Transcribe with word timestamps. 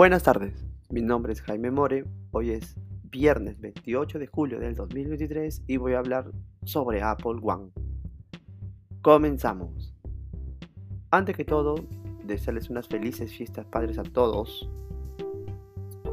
Buenas 0.00 0.22
tardes, 0.22 0.64
mi 0.88 1.02
nombre 1.02 1.34
es 1.34 1.42
Jaime 1.42 1.70
More, 1.70 2.06
hoy 2.30 2.52
es 2.52 2.74
viernes 3.10 3.60
28 3.60 4.18
de 4.18 4.26
julio 4.28 4.58
del 4.58 4.74
2023 4.74 5.64
y 5.66 5.76
voy 5.76 5.92
a 5.92 5.98
hablar 5.98 6.30
sobre 6.64 7.02
Apple 7.02 7.38
One. 7.42 7.70
Comenzamos. 9.02 9.94
Antes 11.10 11.36
que 11.36 11.44
todo, 11.44 11.74
desearles 12.24 12.70
unas 12.70 12.88
felices 12.88 13.30
fiestas 13.30 13.66
padres 13.66 13.98
a 13.98 14.02
todos. 14.02 14.70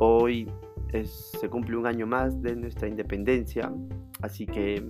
Hoy 0.00 0.50
se 0.92 1.48
cumple 1.48 1.76
un 1.76 1.86
año 1.86 2.08
más 2.08 2.42
de 2.42 2.56
nuestra 2.56 2.88
independencia, 2.88 3.72
así 4.20 4.46
que 4.46 4.84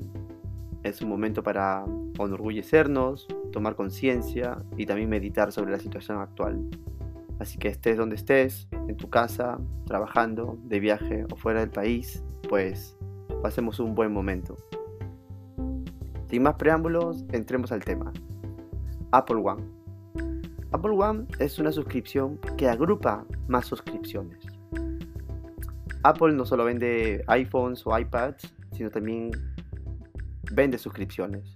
es 0.84 1.02
un 1.02 1.10
momento 1.10 1.42
para 1.42 1.84
enorgullecernos, 2.18 3.28
tomar 3.52 3.76
conciencia 3.76 4.64
y 4.78 4.86
también 4.86 5.10
meditar 5.10 5.52
sobre 5.52 5.72
la 5.72 5.80
situación 5.80 6.18
actual. 6.18 6.66
Así 7.38 7.58
que 7.58 7.68
estés 7.68 7.96
donde 7.96 8.16
estés, 8.16 8.68
en 8.72 8.96
tu 8.96 9.10
casa, 9.10 9.58
trabajando, 9.86 10.58
de 10.64 10.80
viaje 10.80 11.24
o 11.30 11.36
fuera 11.36 11.60
del 11.60 11.70
país, 11.70 12.22
pues 12.48 12.96
pasemos 13.42 13.78
un 13.78 13.94
buen 13.94 14.12
momento. 14.12 14.56
Sin 16.28 16.42
más 16.42 16.54
preámbulos, 16.54 17.24
entremos 17.32 17.72
al 17.72 17.84
tema. 17.84 18.12
Apple 19.12 19.36
One. 19.36 19.62
Apple 20.72 20.92
One 20.92 21.26
es 21.38 21.58
una 21.58 21.72
suscripción 21.72 22.38
que 22.56 22.68
agrupa 22.68 23.24
más 23.48 23.66
suscripciones. 23.66 24.38
Apple 26.02 26.32
no 26.34 26.44
solo 26.44 26.64
vende 26.64 27.22
iPhones 27.28 27.86
o 27.86 27.96
iPads, 27.96 28.54
sino 28.72 28.90
también 28.90 29.30
vende 30.52 30.78
suscripciones. 30.78 31.54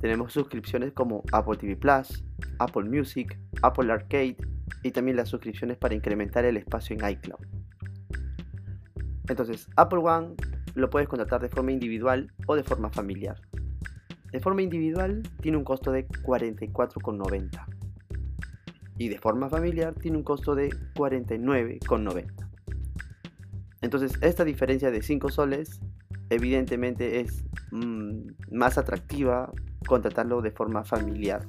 Tenemos 0.00 0.32
suscripciones 0.32 0.92
como 0.92 1.22
Apple 1.32 1.56
TV 1.56 1.76
Plus, 1.76 2.24
Apple 2.58 2.84
Music, 2.84 3.38
Apple 3.62 3.90
Arcade 3.90 4.36
y 4.82 4.90
también 4.90 5.16
las 5.16 5.28
suscripciones 5.28 5.76
para 5.76 5.94
incrementar 5.94 6.44
el 6.44 6.56
espacio 6.56 6.96
en 6.96 7.08
iCloud. 7.08 7.40
Entonces, 9.28 9.68
Apple 9.76 10.00
One 10.00 10.34
lo 10.74 10.90
puedes 10.90 11.08
contratar 11.08 11.40
de 11.40 11.48
forma 11.48 11.72
individual 11.72 12.32
o 12.46 12.56
de 12.56 12.62
forma 12.62 12.90
familiar. 12.90 13.40
De 14.32 14.40
forma 14.40 14.62
individual 14.62 15.22
tiene 15.40 15.56
un 15.56 15.64
costo 15.64 15.92
de 15.92 16.06
44,90 16.08 17.64
y 18.98 19.08
de 19.08 19.18
forma 19.18 19.48
familiar 19.48 19.94
tiene 19.94 20.16
un 20.16 20.24
costo 20.24 20.54
de 20.54 20.70
49,90. 20.94 22.32
Entonces, 23.80 24.18
esta 24.22 24.44
diferencia 24.44 24.90
de 24.90 25.02
5 25.02 25.30
soles 25.30 25.80
evidentemente 26.30 27.20
es 27.20 27.44
mm, 27.70 28.30
más 28.50 28.78
atractiva 28.78 29.52
contratarlo 29.86 30.40
de 30.40 30.50
forma 30.50 30.84
familiar. 30.84 31.46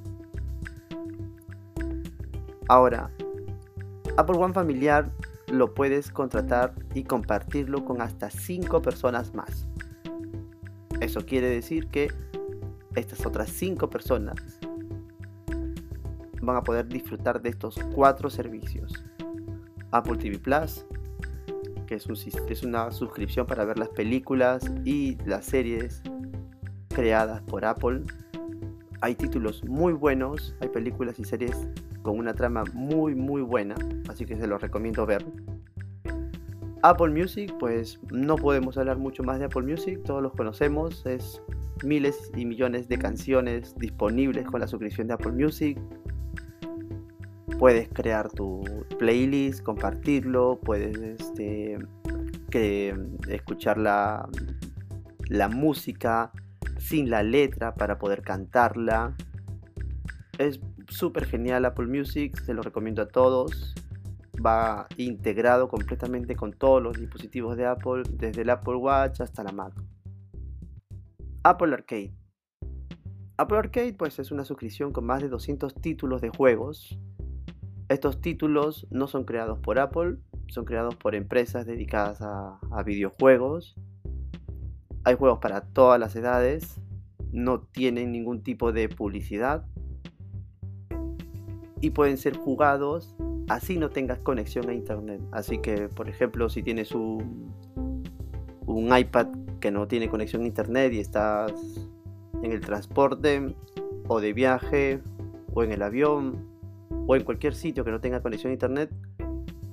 Ahora, 2.68 3.10
Apple 4.16 4.36
One 4.36 4.52
familiar 4.52 5.10
lo 5.48 5.72
puedes 5.72 6.10
contratar 6.10 6.74
y 6.94 7.04
compartirlo 7.04 7.84
con 7.84 8.00
hasta 8.00 8.30
5 8.30 8.82
personas 8.82 9.34
más. 9.34 9.68
Eso 11.00 11.24
quiere 11.24 11.48
decir 11.48 11.88
que 11.88 12.10
estas 12.96 13.24
otras 13.24 13.50
5 13.50 13.88
personas 13.88 14.58
van 16.42 16.56
a 16.56 16.62
poder 16.62 16.88
disfrutar 16.88 17.40
de 17.40 17.50
estos 17.50 17.78
4 17.94 18.30
servicios. 18.30 18.92
Apple 19.92 20.16
TV 20.16 20.38
Plus, 20.38 20.84
que 21.86 21.94
es, 21.94 22.08
es 22.48 22.62
una 22.64 22.90
suscripción 22.90 23.46
para 23.46 23.64
ver 23.64 23.78
las 23.78 23.90
películas 23.90 24.64
y 24.84 25.16
las 25.24 25.44
series 25.44 26.02
creadas 26.88 27.42
por 27.42 27.64
Apple. 27.64 28.02
Hay 29.02 29.14
títulos 29.14 29.62
muy 29.64 29.92
buenos, 29.92 30.56
hay 30.60 30.68
películas 30.68 31.18
y 31.20 31.24
series 31.24 31.68
con 32.06 32.18
una 32.18 32.34
trama 32.34 32.64
muy 32.72 33.14
muy 33.14 33.42
buena, 33.42 33.74
así 34.08 34.24
que 34.24 34.36
se 34.36 34.46
los 34.46 34.62
recomiendo 34.62 35.04
ver. 35.04 35.26
Apple 36.82 37.10
Music, 37.10 37.52
pues 37.58 37.98
no 38.12 38.36
podemos 38.36 38.78
hablar 38.78 38.96
mucho 38.96 39.24
más 39.24 39.40
de 39.40 39.46
Apple 39.46 39.62
Music, 39.62 40.00
todos 40.04 40.22
los 40.22 40.32
conocemos, 40.32 41.04
es 41.04 41.42
miles 41.84 42.30
y 42.36 42.44
millones 42.44 42.88
de 42.88 42.96
canciones 42.96 43.74
disponibles 43.76 44.46
con 44.46 44.60
la 44.60 44.68
suscripción 44.68 45.08
de 45.08 45.14
Apple 45.14 45.32
Music. 45.32 45.78
Puedes 47.58 47.88
crear 47.88 48.30
tu 48.30 48.62
playlist, 49.00 49.64
compartirlo, 49.64 50.60
puedes 50.62 50.96
este, 50.98 51.78
que, 52.50 52.94
escuchar 53.28 53.78
la, 53.78 54.28
la 55.28 55.48
música 55.48 56.30
sin 56.78 57.10
la 57.10 57.24
letra 57.24 57.74
para 57.74 57.98
poder 57.98 58.22
cantarla. 58.22 59.16
Es 60.38 60.60
súper 60.88 61.26
genial 61.26 61.64
Apple 61.64 61.86
Music, 61.86 62.40
se 62.40 62.54
lo 62.54 62.62
recomiendo 62.62 63.02
a 63.02 63.08
todos. 63.08 63.74
Va 64.44 64.86
integrado 64.96 65.68
completamente 65.68 66.36
con 66.36 66.52
todos 66.52 66.82
los 66.82 66.98
dispositivos 66.98 67.56
de 67.56 67.66
Apple, 67.66 68.02
desde 68.10 68.42
el 68.42 68.50
Apple 68.50 68.76
Watch 68.76 69.20
hasta 69.20 69.42
la 69.42 69.52
Mac. 69.52 69.72
Apple 71.42 71.72
Arcade. 71.72 72.12
Apple 73.38 73.58
Arcade 73.58 73.94
pues 73.94 74.18
es 74.18 74.30
una 74.30 74.44
suscripción 74.44 74.92
con 74.92 75.04
más 75.04 75.22
de 75.22 75.28
200 75.28 75.74
títulos 75.74 76.20
de 76.20 76.30
juegos. 76.30 76.98
Estos 77.88 78.20
títulos 78.20 78.86
no 78.90 79.06
son 79.06 79.24
creados 79.24 79.58
por 79.60 79.78
Apple, 79.78 80.16
son 80.48 80.64
creados 80.64 80.96
por 80.96 81.14
empresas 81.14 81.66
dedicadas 81.66 82.20
a, 82.20 82.58
a 82.70 82.82
videojuegos. 82.82 83.76
Hay 85.04 85.14
juegos 85.14 85.38
para 85.38 85.60
todas 85.60 86.00
las 86.00 86.16
edades, 86.16 86.80
no 87.30 87.60
tienen 87.60 88.10
ningún 88.10 88.42
tipo 88.42 88.72
de 88.72 88.88
publicidad, 88.88 89.66
y 91.80 91.90
pueden 91.90 92.16
ser 92.16 92.36
jugados 92.36 93.14
así 93.48 93.76
no 93.76 93.90
tengas 93.90 94.18
conexión 94.18 94.68
a 94.68 94.74
internet. 94.74 95.20
Así 95.32 95.58
que, 95.58 95.88
por 95.88 96.08
ejemplo, 96.08 96.48
si 96.48 96.62
tienes 96.62 96.92
un, 96.92 97.52
un 98.66 98.96
iPad 98.96 99.28
que 99.60 99.70
no 99.70 99.86
tiene 99.86 100.08
conexión 100.08 100.42
a 100.42 100.46
internet 100.46 100.92
y 100.92 101.00
estás 101.00 101.52
en 102.42 102.52
el 102.52 102.60
transporte 102.60 103.54
o 104.08 104.20
de 104.20 104.32
viaje 104.32 105.00
o 105.54 105.62
en 105.62 105.72
el 105.72 105.82
avión 105.82 106.46
o 107.06 107.16
en 107.16 107.24
cualquier 107.24 107.54
sitio 107.54 107.84
que 107.84 107.90
no 107.90 108.00
tenga 108.00 108.20
conexión 108.20 108.50
a 108.50 108.54
internet, 108.54 108.90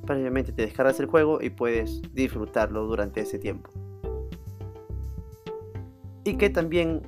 previamente 0.06 0.52
te 0.52 0.64
descargas 0.64 1.00
el 1.00 1.08
juego 1.08 1.42
y 1.42 1.50
puedes 1.50 2.02
disfrutarlo 2.14 2.86
durante 2.86 3.22
ese 3.22 3.40
tiempo. 3.40 3.70
Y 6.24 6.36
que 6.36 6.50
también 6.50 7.02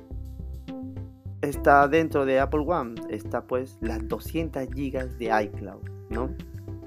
está 1.42 1.88
dentro 1.88 2.24
de 2.24 2.40
Apple 2.40 2.64
One, 2.66 2.94
está 3.10 3.46
pues 3.46 3.78
las 3.80 4.06
200 4.08 4.68
GB 4.68 5.18
de 5.18 5.44
iCloud, 5.44 5.82
¿no? 6.10 6.30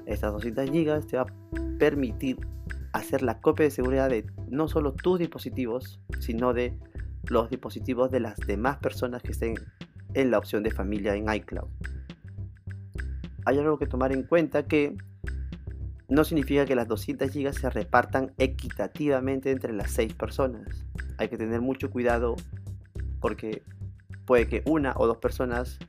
Estas 0.05 0.33
200 0.33 0.69
GB 0.69 1.05
te 1.07 1.17
va 1.17 1.23
a 1.23 1.77
permitir 1.77 2.37
hacer 2.93 3.21
la 3.21 3.39
copia 3.39 3.65
de 3.65 3.71
seguridad 3.71 4.09
de 4.09 4.25
no 4.49 4.67
solo 4.67 4.93
tus 4.93 5.19
dispositivos, 5.19 5.99
sino 6.19 6.53
de 6.53 6.77
los 7.29 7.49
dispositivos 7.49 8.09
de 8.11 8.19
las 8.19 8.37
demás 8.37 8.77
personas 8.77 9.21
que 9.21 9.31
estén 9.31 9.55
en 10.13 10.31
la 10.31 10.39
opción 10.39 10.63
de 10.63 10.71
familia 10.71 11.15
en 11.15 11.31
iCloud. 11.31 11.67
Hay 13.45 13.57
algo 13.57 13.77
que 13.77 13.85
tomar 13.85 14.11
en 14.11 14.23
cuenta 14.23 14.65
que 14.65 14.97
no 16.07 16.23
significa 16.23 16.65
que 16.65 16.75
las 16.75 16.87
200 16.87 17.31
GB 17.31 17.53
se 17.53 17.69
repartan 17.69 18.33
equitativamente 18.37 19.51
entre 19.51 19.73
las 19.73 19.91
6 19.91 20.13
personas. 20.15 20.85
Hay 21.17 21.29
que 21.29 21.37
tener 21.37 21.61
mucho 21.61 21.91
cuidado 21.91 22.35
porque 23.21 23.61
puede 24.29 24.47
que 24.47 24.61
una 24.67 24.93
o 24.95 25.07
dos 25.07 25.17
personas, 25.17 25.79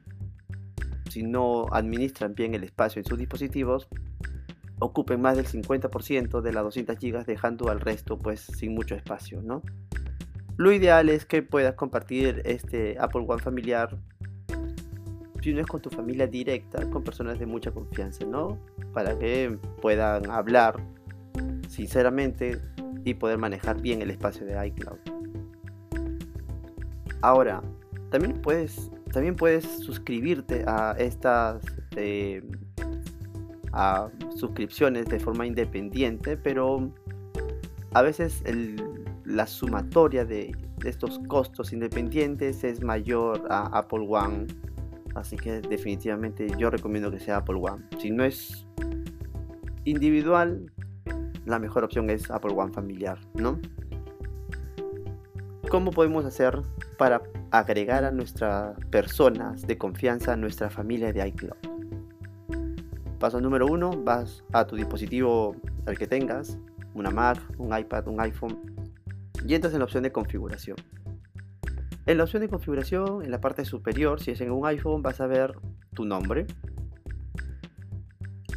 si 1.11 1.23
no 1.23 1.67
administran 1.73 2.35
bien 2.35 2.55
el 2.55 2.65
espacio 2.65 2.99
en 2.99 3.05
sus 3.05 3.19
dispositivos, 3.19 3.87
ocupen 4.79 5.21
más 5.21 5.37
del 5.37 5.45
50% 5.45 6.41
de 6.41 6.53
las 6.55 6.65
200 6.65 6.97
GB 6.99 7.27
dejando 7.27 7.69
al 7.69 7.81
resto 7.81 8.17
pues 8.17 8.41
sin 8.41 8.75
mucho 8.75 8.95
espacio, 8.95 9.43
¿no? 9.43 9.61
Lo 10.57 10.73
ideal 10.73 11.11
es 11.11 11.27
que 11.27 11.43
puedas 11.43 11.75
compartir 11.75 12.41
este 12.47 12.97
Apple 12.99 13.27
One 13.29 13.43
familiar 13.43 13.99
si 15.43 15.53
no 15.53 15.61
es 15.61 15.67
con 15.67 15.83
tu 15.83 15.91
familia 15.91 16.27
directa, 16.27 16.89
con 16.89 17.05
personas 17.05 17.39
de 17.39 17.45
mucha 17.45 17.73
confianza, 17.73 18.25
¿no? 18.25 18.59
Para 18.95 19.19
que 19.19 19.55
puedan 19.83 20.31
hablar 20.31 20.77
sinceramente 21.69 22.59
y 23.05 23.13
poder 23.13 23.37
manejar 23.37 23.83
bien 23.83 24.01
el 24.01 24.11
espacio 24.11 24.47
de 24.47 24.67
iCloud. 24.67 24.99
Ahora, 27.21 27.63
también 28.11 28.41
puedes, 28.41 28.91
también 29.13 29.37
puedes 29.37 29.65
suscribirte 29.65 30.65
a 30.67 30.95
estas 30.99 31.63
eh, 31.97 32.43
a 33.73 34.09
suscripciones 34.37 35.07
de 35.07 35.21
forma 35.21 35.47
independiente, 35.47 36.37
pero 36.37 36.91
a 37.93 38.03
veces 38.03 38.43
la 39.25 39.47
sumatoria 39.47 40.25
de, 40.25 40.57
estos 40.85 41.21
costos 41.29 41.75
independientes 41.75 42.65
es 42.65 42.83
mayor 42.83 43.47
a 43.51 43.67
Apple 43.79 44.07
One. 44.09 44.47
Así 45.15 45.37
que 45.37 45.61
definitivamente 45.61 46.49
yo 46.57 46.71
recomiendo 46.71 47.11
que 47.11 47.21
sea 47.21 47.39
Apple 47.39 47.61
One. 47.61 47.85
Si 47.99 48.11
no 48.11 48.25
es 48.25 48.67
individual, 49.85 50.73
la 51.45 51.59
mejor 51.59 51.85
opción 51.85 52.09
es 52.09 52.31
Apple 52.31 52.55
One 52.57 52.73
familiar, 52.73 53.19
¿no? 53.35 53.61
¿Cómo 55.69 55.91
podemos 55.91 56.25
hacer 56.25 56.63
para 56.97 57.23
agregar 57.51 58.05
a 58.05 58.11
nuestras 58.11 58.79
personas 58.87 59.67
de 59.67 59.77
confianza 59.77 60.33
a 60.33 60.37
nuestra 60.37 60.71
familia 60.71 61.13
de 61.13 61.27
iCloud. 61.29 61.57
Paso 63.19 63.41
número 63.41 63.67
uno, 63.67 63.91
vas 63.91 64.45
a 64.53 64.67
tu 64.67 64.77
dispositivo 64.77 65.55
al 65.87 65.99
que 65.99 66.07
tengas, 66.07 66.59
una 66.95 67.11
Mac, 67.11 67.39
un 67.59 67.77
iPad, 67.77 68.09
un 68.09 68.21
iPhone, 68.21 68.59
y 69.47 69.55
entras 69.55 69.73
en 69.73 69.81
la 69.81 69.85
opción 69.85 70.03
de 70.03 70.13
configuración. 70.13 70.77
En 72.07 72.19
la 72.19 72.25
opción 72.25 72.41
de 72.41 72.49
configuración, 72.49 73.23
en 73.23 73.31
la 73.31 73.41
parte 73.41 73.65
superior, 73.65 74.21
si 74.21 74.31
es 74.31 74.41
en 74.41 74.51
un 74.51 74.67
iPhone, 74.67 75.03
vas 75.03 75.21
a 75.21 75.27
ver 75.27 75.55
tu 75.95 76.05
nombre. 76.05 76.47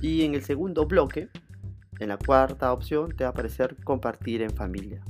Y 0.02 0.24
en 0.24 0.34
el 0.34 0.44
segundo 0.44 0.86
bloque, 0.86 1.30
en 2.00 2.10
la 2.10 2.18
cuarta 2.18 2.72
opción, 2.72 3.16
te 3.16 3.24
va 3.24 3.30
a 3.30 3.32
aparecer 3.32 3.76
compartir 3.84 4.42
en 4.42 4.52
familia. 4.52 5.02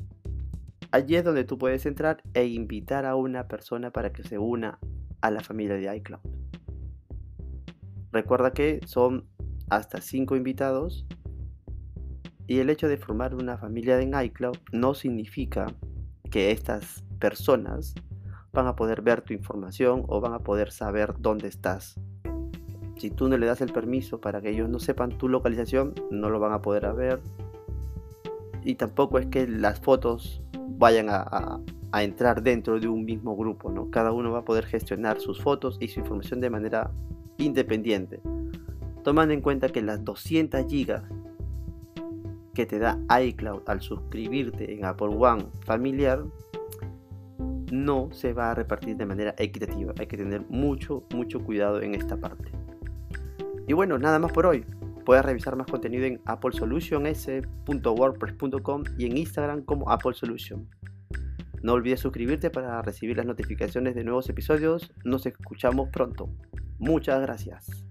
Allí 0.94 1.16
es 1.16 1.24
donde 1.24 1.44
tú 1.44 1.58
puedes 1.58 1.88
entrar 1.88 2.22
e 2.36 2.46
invitar 2.46 3.08
a 3.08 3.16
una 3.16 3.48
persona 3.48 3.90
para 3.90 4.14
que 4.14 4.22
se 4.22 4.38
una 4.38 4.78
a 5.22 5.32
la 5.32 5.42
familia 5.42 5.74
de 5.74 5.98
iCloud. 5.98 6.20
Recuerda 8.12 8.54
que 8.54 8.80
son 8.86 9.28
hasta 9.72 10.02
5 10.02 10.36
invitados 10.36 11.08
y 12.46 12.60
el 12.60 12.70
hecho 12.70 12.88
de 12.88 12.98
formar 12.98 13.34
una 13.34 13.58
familia 13.58 14.00
en 14.00 14.14
iCloud 14.14 14.56
no 14.72 14.94
significa 14.94 15.66
que 16.30 16.52
estas 16.52 17.04
personas 17.18 17.96
van 18.52 18.68
a 18.68 18.76
poder 18.76 19.02
ver 19.02 19.24
tu 19.24 19.34
información 19.34 20.04
o 20.10 20.22
van 20.22 20.34
a 20.34 20.44
poder 20.44 20.72
saber 20.72 21.16
dónde 21.18 21.48
estás. 21.48 22.00
Si 22.98 23.10
tú 23.10 23.30
no 23.30 23.38
le 23.40 23.48
das 23.48 23.62
el 23.62 23.74
permiso 23.74 24.22
para 24.22 24.42
que 24.42 24.52
ellos 24.52 24.70
no 24.70 24.78
sepan 24.78 25.18
tu 25.18 25.28
localización, 25.28 25.96
no 26.12 26.30
lo 26.30 26.40
van 26.40 26.54
a 26.54 26.62
poder 26.62 26.94
ver. 26.94 27.20
Y 28.64 28.76
tampoco 28.76 29.20
es 29.20 29.28
que 29.28 29.48
las 29.48 29.80
fotos 29.80 30.42
vayan 30.78 31.08
a, 31.10 31.60
entrar 32.02 32.42
dentro 32.42 32.80
de 32.80 32.88
un 32.88 33.06
mismo 33.06 33.36
grupo, 33.36 33.72
¿no? 33.72 33.92
Cada 33.92 34.12
uno 34.12 34.32
va 34.32 34.40
a 34.40 34.46
poder 34.46 34.66
gestionar 34.66 35.20
sus 35.20 35.40
fotos 35.40 35.78
y 35.80 35.90
su 35.90 36.00
información 36.00 36.42
de 36.42 36.50
manera 36.50 36.90
independiente. 37.38 38.20
Tomando 39.04 39.34
en 39.34 39.42
cuenta 39.42 39.70
que 39.70 39.84
las 39.84 40.04
200 40.04 40.66
gigas 40.68 41.04
que 42.56 42.66
te 42.66 42.80
da 42.80 43.00
iCloud 43.22 43.62
al 43.68 43.82
suscribirte 43.82 44.74
en 44.74 44.86
Apple 44.86 45.16
One 45.20 45.46
familiar 45.66 46.24
no 47.72 48.10
se 48.12 48.34
va 48.34 48.52
a 48.52 48.56
repartir 48.56 48.96
de 48.98 49.06
manera 49.06 49.36
equitativa. 49.38 49.94
Hay 50.00 50.08
que 50.08 50.18
tener 50.18 50.46
mucho, 50.50 51.04
mucho 51.14 51.44
cuidado 51.44 51.82
en 51.82 51.94
esta 51.96 52.18
parte. 52.18 52.52
Y 53.68 53.74
bueno, 53.74 53.98
nada 53.98 54.20
más 54.20 54.32
por 54.32 54.46
hoy. 54.46 54.66
Puedes 55.06 55.24
revisar 55.26 55.56
más 55.56 55.68
contenido 55.68 56.06
en 56.06 56.20
applesolutions.wordpress.com 56.26 58.84
y 58.98 59.06
en 59.06 59.18
Instagram 59.18 59.64
como 59.64 59.90
Apple 59.90 60.14
Solution. 60.14 60.70
No 61.62 61.74
olvides 61.74 62.00
suscribirte 62.02 62.50
para 62.50 62.82
recibir 62.82 63.18
las 63.18 63.26
notificaciones 63.26 63.96
de 63.96 64.04
nuevos 64.04 64.30
episodios. 64.30 64.92
Nos 65.06 65.26
escuchamos 65.26 65.88
pronto. 65.90 66.30
Muchas 66.78 67.22
gracias. 67.22 67.86